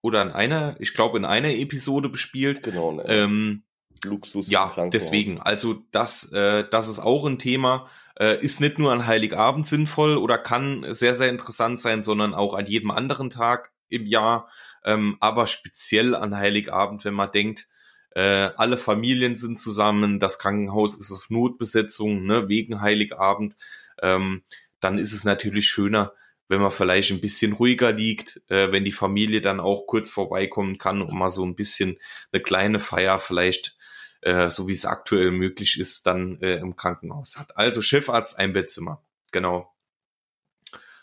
[0.00, 2.62] oder in einer, ich glaube in einer Episode bespielt.
[2.62, 2.92] Genau.
[2.92, 3.04] Ne.
[3.08, 3.64] Ähm,
[4.04, 4.50] Luxus.
[4.50, 5.40] Ja, deswegen.
[5.40, 7.88] Also das, äh, das ist auch ein Thema.
[8.18, 12.54] Äh, ist nicht nur an Heiligabend sinnvoll oder kann sehr, sehr interessant sein, sondern auch
[12.54, 14.48] an jedem anderen Tag im Jahr.
[14.84, 17.68] Ähm, aber speziell an Heiligabend, wenn man denkt,
[18.14, 23.56] äh, alle Familien sind zusammen, das Krankenhaus ist auf Notbesetzung, ne, wegen Heiligabend,
[24.00, 24.44] ähm,
[24.80, 26.12] dann ist es natürlich schöner,
[26.48, 30.78] wenn man vielleicht ein bisschen ruhiger liegt, äh, wenn die Familie dann auch kurz vorbeikommen
[30.78, 31.98] kann und mal so ein bisschen
[32.32, 33.76] eine kleine Feier vielleicht,
[34.24, 37.56] äh, so wie es aktuell möglich ist, dann äh, im Krankenhaus hat.
[37.56, 39.02] Also Chefarzt, ein Bettzimmer.
[39.32, 39.72] Genau.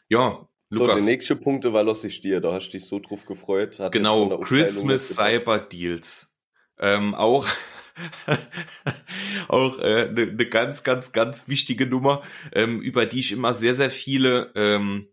[0.09, 0.99] Ja, Lukas.
[0.99, 3.79] So, die nächste Punkte war lustig dir, da hast du dich so drauf gefreut.
[3.79, 6.35] Hat genau, Christmas Cyber Deals
[6.79, 7.47] ähm, auch
[9.47, 13.53] auch eine äh, ne, ne ganz, ganz, ganz wichtige Nummer, ähm, über die ich immer
[13.53, 15.07] sehr, sehr viele ähm,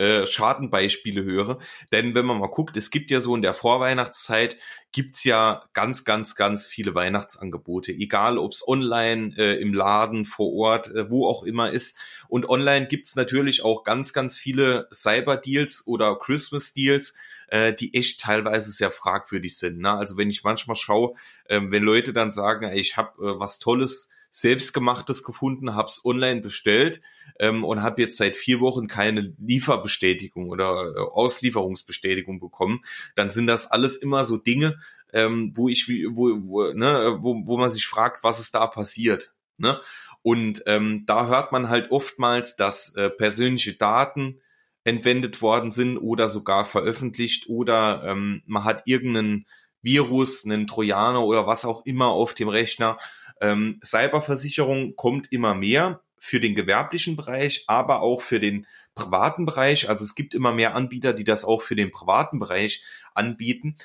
[0.00, 1.58] äh, Schadenbeispiele höre.
[1.92, 4.56] Denn wenn man mal guckt, es gibt ja so in der Vorweihnachtszeit,
[4.92, 7.92] gibt's ja ganz, ganz, ganz viele Weihnachtsangebote.
[7.92, 11.98] Egal, ob's online, äh, im Laden, vor Ort, äh, wo auch immer ist.
[12.28, 17.14] Und online gibt's natürlich auch ganz, ganz viele Cyber-Deals oder Christmas-Deals,
[17.48, 19.80] äh, die echt teilweise sehr fragwürdig sind.
[19.80, 19.92] Ne?
[19.92, 23.58] Also wenn ich manchmal schaue, äh, wenn Leute dann sagen, ey, ich habe äh, was
[23.58, 27.00] Tolles selbstgemachtes gefunden, hab's online bestellt
[27.38, 32.80] ähm, und habe jetzt seit vier Wochen keine Lieferbestätigung oder äh, Auslieferungsbestätigung bekommen,
[33.16, 34.78] dann sind das alles immer so Dinge,
[35.12, 39.34] ähm, wo ich, wo, wo, ne, wo, wo man sich fragt, was ist da passiert.
[39.58, 39.80] Ne?
[40.22, 44.40] Und ähm, da hört man halt oftmals, dass äh, persönliche Daten
[44.84, 49.46] entwendet worden sind oder sogar veröffentlicht oder ähm, man hat irgendeinen
[49.82, 52.98] Virus, einen Trojaner oder was auch immer auf dem Rechner.
[53.40, 59.88] Ähm, Cyberversicherung kommt immer mehr für den gewerblichen Bereich, aber auch für den privaten Bereich.
[59.88, 62.82] Also es gibt immer mehr Anbieter, die das auch für den privaten Bereich
[63.14, 63.76] anbieten.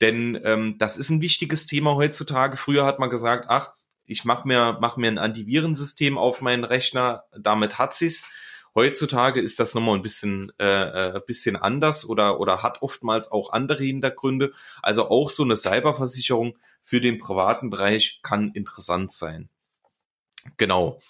[0.00, 2.56] Denn ähm, das ist ein wichtiges Thema heutzutage.
[2.56, 7.24] Früher hat man gesagt, ach, ich mache mir, mach mir ein Antivirensystem auf meinen Rechner,
[7.38, 8.26] damit hat sie's.
[8.74, 13.52] Heutzutage ist das nochmal ein bisschen, äh, äh, bisschen anders oder, oder hat oftmals auch
[13.52, 14.52] andere Hintergründe.
[14.82, 19.50] Also auch so eine Cyberversicherung für den privaten Bereich kann interessant sein.
[20.56, 21.00] Genau.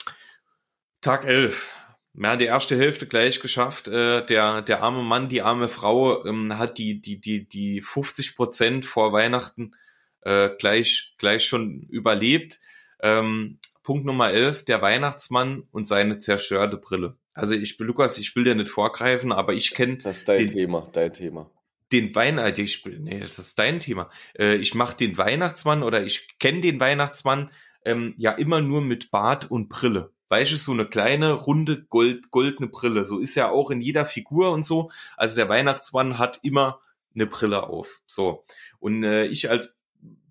[1.01, 1.69] Tag 11.
[2.15, 3.89] Wir haben die erste Hälfte gleich geschafft.
[3.89, 8.37] Äh, der, der arme Mann, die arme Frau ähm, hat die, die, die, die 50
[8.37, 9.75] Prozent vor Weihnachten
[10.23, 12.61] äh, gleich, gleich schon überlebt.
[13.01, 17.17] Ähm, Punkt Nummer 11, der Weihnachtsmann und seine zerstörte Brille.
[17.35, 19.99] Also ich, Lukas, ich will dir nicht vorgreifen, aber ich kenne.
[19.99, 21.51] Das ist dein den, Thema, dein Thema.
[21.93, 24.11] Den Weihnacht, ich, nee, das ist dein Thema.
[24.39, 27.51] Äh, ich mache den Weihnachtsmann oder ich kenne den Weihnachtsmann
[27.85, 32.31] ähm, ja immer nur mit Bart und Brille weißt du, so eine kleine, runde, gold,
[32.31, 33.05] goldene Brille.
[33.05, 34.91] So ist ja auch in jeder Figur und so.
[35.19, 36.81] Also der Weihnachtsmann hat immer
[37.15, 38.01] eine Brille auf.
[38.07, 38.47] So.
[38.79, 39.75] Und äh, ich als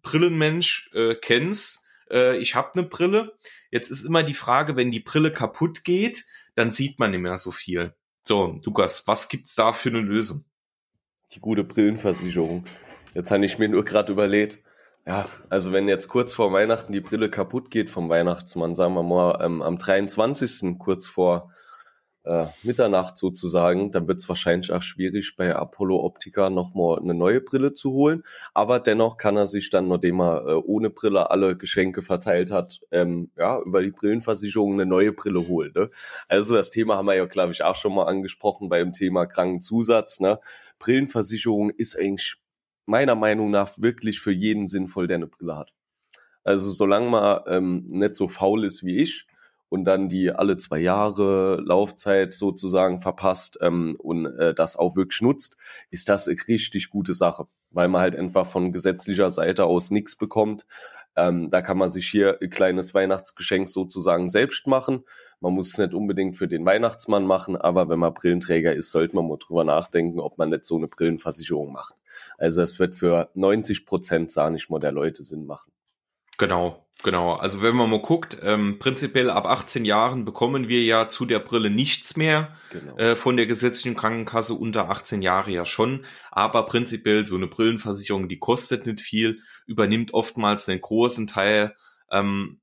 [0.02, 1.86] Brillenmensch äh, kenn's.
[2.10, 3.38] Äh, ich habe eine Brille.
[3.70, 7.38] Jetzt ist immer die Frage, wenn die Brille kaputt geht, dann sieht man nicht mehr
[7.38, 7.94] so viel.
[8.28, 10.46] So, Lukas, was gibt's da für eine Lösung?
[11.34, 12.66] Die gute Brillenversicherung.
[13.14, 14.60] Jetzt habe ich mir nur gerade überlegt,
[15.06, 19.04] ja, also wenn jetzt kurz vor Weihnachten die Brille kaputt geht vom Weihnachtsmann, sagen wir
[19.04, 20.78] mal ähm, am 23.
[20.78, 21.52] kurz vor
[22.24, 27.42] äh, Mitternacht sozusagen, dann wird es wahrscheinlich auch schwierig bei Apollo Optica nochmal eine neue
[27.42, 28.24] Brille zu holen.
[28.54, 32.82] Aber dennoch kann er sich dann, nachdem er äh, ohne Brille alle Geschenke verteilt hat,
[32.92, 35.72] ähm, ja, über die Brillenversicherung eine neue Brille holen.
[35.76, 35.90] Ne?
[36.28, 40.20] Also das Thema haben wir ja, glaube ich, auch schon mal angesprochen beim Thema Krankenzusatz.
[40.20, 40.40] Ne?
[40.80, 42.36] Brillenversicherung ist eigentlich
[42.86, 45.74] meiner Meinung nach wirklich für jeden sinnvoll, der eine Brille hat.
[46.44, 49.28] Also solange man ähm, nicht so faul ist wie ich
[49.72, 55.22] und dann die alle zwei Jahre Laufzeit sozusagen verpasst ähm, und äh, das auch wirklich
[55.22, 55.56] nutzt,
[55.90, 60.18] ist das eine richtig gute Sache, weil man halt einfach von gesetzlicher Seite aus nichts
[60.18, 60.66] bekommt.
[61.16, 65.06] Ähm, da kann man sich hier ein kleines Weihnachtsgeschenk sozusagen selbst machen.
[65.40, 69.16] Man muss es nicht unbedingt für den Weihnachtsmann machen, aber wenn man Brillenträger ist, sollte
[69.16, 71.96] man mal drüber nachdenken, ob man nicht so eine Brillenversicherung macht.
[72.38, 75.72] Also es wird für 90 Prozent, sah nicht mal der Leute Sinn machen.
[76.38, 77.34] Genau, genau.
[77.34, 81.40] Also wenn man mal guckt, ähm, prinzipiell ab 18 Jahren bekommen wir ja zu der
[81.40, 82.98] Brille nichts mehr genau.
[82.98, 86.06] äh, von der gesetzlichen Krankenkasse, unter 18 Jahre ja schon.
[86.32, 91.76] Aber prinzipiell so eine Brillenversicherung, die kostet nicht viel, übernimmt oftmals einen großen Teil
[92.12, 92.60] ähm,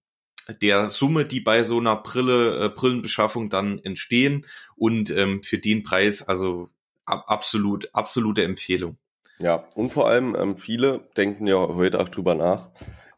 [0.63, 4.47] der Summe, die bei so einer Brille, äh, Brillenbeschaffung dann entstehen.
[4.77, 6.71] Und ähm, für den Preis, also
[7.05, 8.99] ab, absolut, absolute Empfehlung.
[9.41, 12.71] Ja, und vor allem ähm, viele denken ja heute auch drüber nach.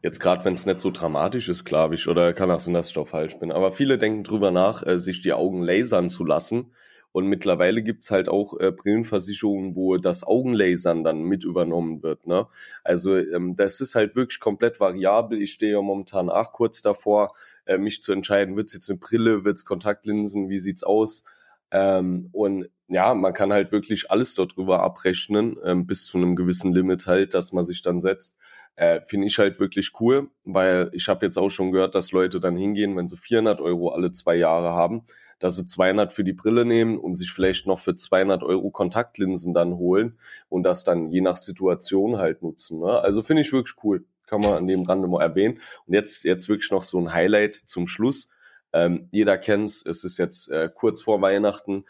[0.03, 2.87] Jetzt gerade, wenn es nicht so dramatisch ist, glaube ich, oder kann auch sein, dass
[2.87, 3.51] ich doch falsch bin.
[3.51, 6.73] Aber viele denken drüber nach, äh, sich die Augen lasern zu lassen.
[7.11, 12.25] Und mittlerweile gibt's halt auch äh, Brillenversicherungen, wo das Augenlasern dann mit übernommen wird.
[12.25, 12.47] Ne?
[12.83, 15.41] Also ähm, das ist halt wirklich komplett variabel.
[15.41, 17.33] Ich stehe ja momentan auch kurz davor,
[17.65, 21.25] äh, mich zu entscheiden, wird's jetzt eine Brille, wird's Kontaktlinsen, wie sieht's aus?
[21.71, 26.35] Ähm, und ja, man kann halt wirklich alles dort drüber abrechnen, ähm, bis zu einem
[26.35, 28.37] gewissen Limit halt, dass man sich dann setzt.
[28.75, 32.39] Äh, Finde ich halt wirklich cool, weil ich habe jetzt auch schon gehört, dass Leute
[32.39, 35.03] dann hingehen, wenn sie 400 Euro alle zwei Jahre haben,
[35.39, 39.53] dass sie 200 für die Brille nehmen und sich vielleicht noch für 200 Euro Kontaktlinsen
[39.53, 40.17] dann holen
[40.49, 42.79] und das dann je nach Situation halt nutzen.
[42.79, 42.99] Ne?
[42.99, 45.59] Also finde ich wirklich cool, kann man an dem Rande mal erwähnen.
[45.87, 48.29] Und jetzt, jetzt wirklich noch so ein Highlight zum Schluss.
[48.71, 51.85] Ähm, jeder kennt's, es ist jetzt äh, kurz vor Weihnachten.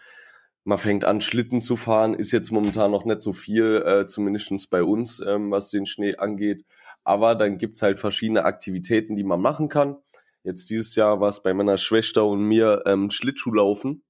[0.64, 4.70] Man fängt an, Schlitten zu fahren, ist jetzt momentan noch nicht so viel, äh, zumindest
[4.70, 6.66] bei uns, ähm, was den Schnee angeht.
[7.04, 9.98] Aber dann gibt's halt verschiedene Aktivitäten, die man machen kann.
[10.44, 14.04] Jetzt dieses Jahr war es bei meiner Schwester und mir ähm, Schlittschuhlaufen.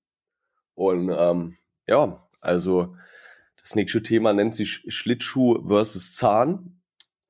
[0.75, 2.95] Und ähm, ja, also
[3.61, 6.81] das nächste Thema nennt sich Schlittschuh versus Zahn.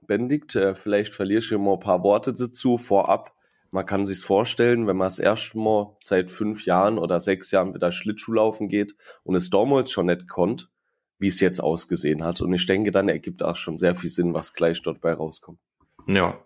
[0.08, 3.36] Bendigt, äh, vielleicht verlierst du mal ein paar Worte dazu vorab
[3.72, 7.74] man kann sich's vorstellen, wenn man das erste Mal seit fünf Jahren oder sechs Jahren
[7.74, 10.70] wieder Schlittschuhlaufen geht und es damals schon nicht konnt,
[11.18, 12.42] wie es jetzt ausgesehen hat.
[12.42, 15.60] Und ich denke, dann ergibt auch schon sehr viel Sinn, was gleich dort bei rauskommt.
[16.06, 16.38] Ja,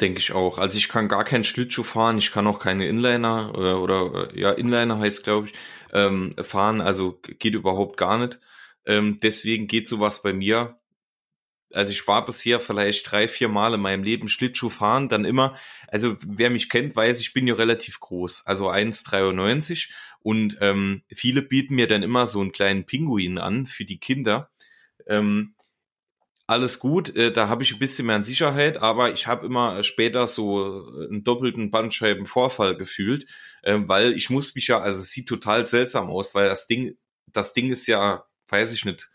[0.00, 0.58] denke ich auch.
[0.58, 4.52] Also ich kann gar keinen Schlittschuh fahren, ich kann auch keine Inliner oder, oder ja,
[4.52, 5.54] Inliner heißt, glaube ich,
[5.92, 6.82] ähm, fahren.
[6.82, 8.40] Also geht überhaupt gar nicht.
[8.84, 10.76] Ähm, deswegen geht sowas bei mir
[11.74, 15.56] also ich war bisher vielleicht drei, vier Mal in meinem Leben Schlittschuh fahren, dann immer,
[15.88, 21.42] also wer mich kennt, weiß, ich bin ja relativ groß, also 1,93 Und ähm, viele
[21.42, 24.50] bieten mir dann immer so einen kleinen Pinguin an für die Kinder.
[25.06, 25.54] Ähm,
[26.46, 29.82] alles gut, äh, da habe ich ein bisschen mehr an Sicherheit, aber ich habe immer
[29.82, 33.26] später so einen doppelten Bandscheibenvorfall gefühlt,
[33.62, 36.98] äh, weil ich muss mich ja, also es sieht total seltsam aus, weil das Ding,
[37.26, 39.10] das Ding ist ja, weiß ich nicht,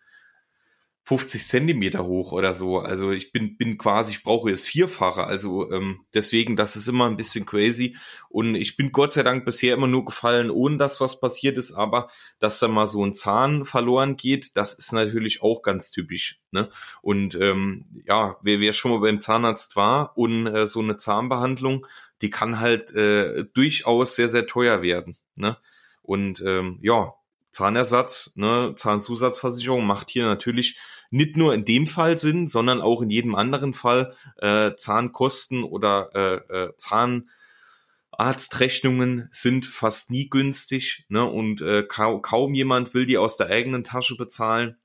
[1.10, 2.78] 50 Zentimeter hoch oder so.
[2.78, 5.24] Also ich bin, bin quasi, ich brauche jetzt Vierfache.
[5.24, 7.98] Also ähm, deswegen, das ist immer ein bisschen crazy.
[8.30, 11.72] Und ich bin Gott sei Dank bisher immer nur gefallen, ohne dass was passiert ist.
[11.72, 16.40] Aber dass da mal so ein Zahn verloren geht, das ist natürlich auch ganz typisch.
[16.52, 16.70] Ne?
[17.02, 21.88] Und ähm, ja, wer, wer schon mal beim Zahnarzt war und äh, so eine Zahnbehandlung,
[22.22, 25.18] die kann halt äh, durchaus sehr, sehr teuer werden.
[25.34, 25.58] Ne?
[26.04, 27.16] Und ähm, ja,
[27.50, 30.78] Zahnersatz, ne, Zahnzusatzversicherung macht hier natürlich
[31.10, 36.10] nicht nur in dem Fall Sinn, sondern auch in jedem anderen Fall äh, Zahnkosten oder
[36.14, 43.18] äh, äh, Zahnarztrechnungen sind fast nie günstig ne, und äh, kaum, kaum jemand will die
[43.18, 44.78] aus der eigenen Tasche bezahlen.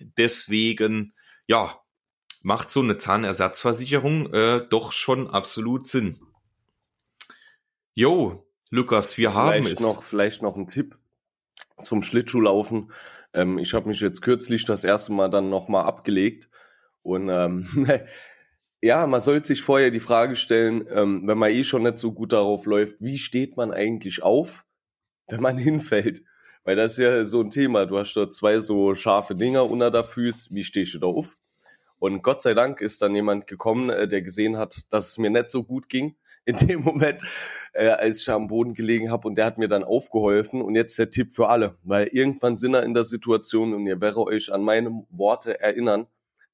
[0.00, 1.12] Deswegen,
[1.46, 1.80] ja,
[2.42, 6.20] macht so eine Zahnersatzversicherung äh, doch schon absolut Sinn.
[7.94, 9.80] Jo, Lukas, wir vielleicht haben es.
[9.80, 10.96] Noch, vielleicht noch ein Tipp
[11.82, 12.92] zum Schlittschuhlaufen.
[13.32, 16.48] Ähm, ich habe mich jetzt kürzlich das erste Mal dann nochmal abgelegt.
[17.02, 17.66] Und ähm,
[18.80, 22.12] ja, man sollte sich vorher die Frage stellen, ähm, wenn man eh schon nicht so
[22.12, 24.64] gut darauf läuft, wie steht man eigentlich auf,
[25.28, 26.22] wenn man hinfällt?
[26.64, 27.86] Weil das ist ja so ein Thema.
[27.86, 30.54] Du hast da zwei so scharfe Dinger unter der Füße.
[30.54, 31.38] Wie stehst du da auf?
[31.98, 35.30] Und Gott sei Dank ist dann jemand gekommen, äh, der gesehen hat, dass es mir
[35.30, 37.22] nicht so gut ging in dem Moment,
[37.78, 40.98] äh, als ich am Boden gelegen habe und der hat mir dann aufgeholfen und jetzt
[40.98, 44.52] der Tipp für alle, weil irgendwann sind wir in der Situation und ihr werdet euch
[44.52, 46.06] an meine Worte erinnern,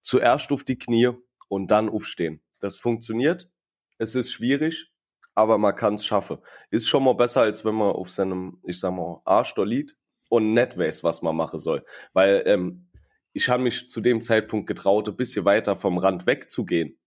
[0.02, 1.10] zuerst auf die Knie
[1.48, 2.42] und dann aufstehen.
[2.60, 3.50] Das funktioniert,
[3.96, 4.92] es ist schwierig,
[5.34, 6.38] aber man kann es schaffen.
[6.70, 9.96] Ist schon mal besser, als wenn man auf seinem, ich sag mal, Arsch da liegt
[10.28, 11.84] und nicht weiß, was man machen soll.
[12.12, 12.88] Weil ähm,
[13.32, 16.98] ich habe mich zu dem Zeitpunkt getraut, ein bisschen weiter vom Rand wegzugehen.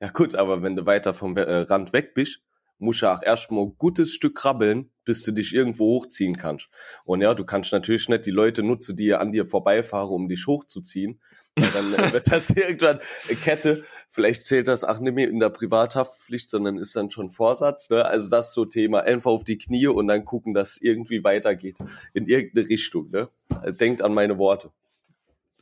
[0.00, 2.42] Ja gut, aber wenn du weiter vom äh, Rand weg bist,
[2.78, 6.68] musst du auch erstmal ein gutes Stück krabbeln, bis du dich irgendwo hochziehen kannst.
[7.04, 10.46] Und ja, du kannst natürlich nicht die Leute nutzen, die an dir vorbeifahren, um dich
[10.46, 11.20] hochzuziehen.
[11.54, 13.84] Dann äh, wird das irgendwann eine Kette.
[14.08, 17.90] Vielleicht zählt das auch nicht mehr in der Privathaftpflicht, sondern ist dann schon Vorsatz.
[17.90, 18.04] Ne?
[18.04, 19.00] Also das ist so Thema.
[19.02, 21.78] Einfach auf die Knie und dann gucken, dass es irgendwie weitergeht.
[22.12, 23.10] In irgendeine Richtung.
[23.10, 23.28] Ne?
[23.78, 24.70] Denkt an meine Worte.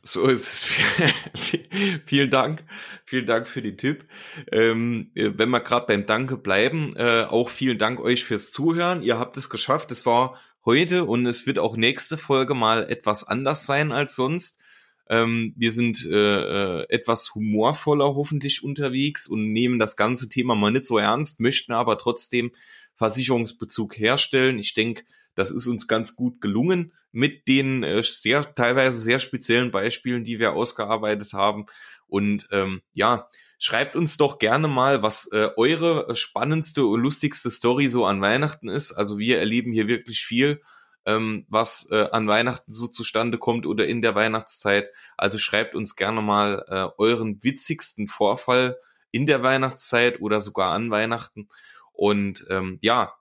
[0.05, 0.65] So ist es.
[2.05, 2.65] Vielen Dank.
[3.05, 4.05] Vielen Dank für den Tipp.
[4.51, 9.01] Ähm, wenn wir gerade beim Danke bleiben, äh, auch vielen Dank euch fürs Zuhören.
[9.01, 9.91] Ihr habt es geschafft.
[9.91, 14.59] Es war heute und es wird auch nächste Folge mal etwas anders sein als sonst.
[15.07, 20.71] Ähm, wir sind äh, äh, etwas humorvoller hoffentlich unterwegs und nehmen das ganze Thema mal
[20.71, 22.51] nicht so ernst, möchten aber trotzdem
[22.95, 24.59] Versicherungsbezug herstellen.
[24.59, 25.03] Ich denke,
[25.35, 30.39] das ist uns ganz gut gelungen mit den äh, sehr teilweise sehr speziellen Beispielen, die
[30.39, 31.65] wir ausgearbeitet haben.
[32.07, 37.87] Und ähm, ja, schreibt uns doch gerne mal, was äh, eure spannendste und lustigste Story
[37.87, 38.91] so an Weihnachten ist.
[38.91, 40.61] Also wir erleben hier wirklich viel,
[41.05, 44.89] ähm, was äh, an Weihnachten so zustande kommt oder in der Weihnachtszeit.
[45.17, 48.77] Also schreibt uns gerne mal äh, euren witzigsten Vorfall
[49.11, 51.47] in der Weihnachtszeit oder sogar an Weihnachten.
[51.91, 53.13] Und ähm, ja,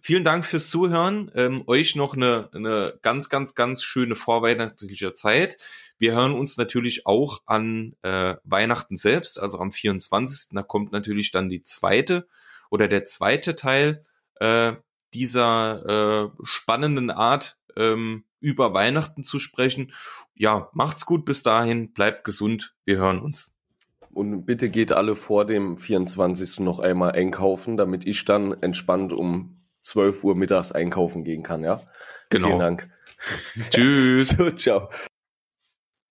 [0.00, 1.30] vielen Dank fürs Zuhören.
[1.34, 5.58] Ähm, euch noch eine, eine ganz, ganz, ganz schöne vorweihnachtliche Zeit.
[5.98, 10.50] Wir hören uns natürlich auch an äh, Weihnachten selbst, also am 24.
[10.52, 12.28] Da kommt natürlich dann die zweite
[12.70, 14.02] oder der zweite Teil
[14.36, 14.74] äh,
[15.14, 19.92] dieser äh, spannenden Art ähm, über Weihnachten zu sprechen.
[20.34, 23.54] Ja, macht's gut bis dahin, bleibt gesund, wir hören uns.
[24.10, 26.60] Und bitte geht alle vor dem 24.
[26.60, 29.57] noch einmal einkaufen, damit ich dann entspannt um
[29.88, 31.80] 12 Uhr mittags einkaufen gehen kann, ja?
[32.30, 32.48] Genau.
[32.48, 32.88] Vielen Dank.
[33.70, 34.28] Tschüss.
[34.30, 34.88] so, ciao.